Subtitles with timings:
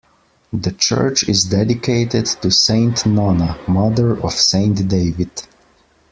[0.51, 5.29] The church is dedicated to Saint Nonna, mother of Saint David.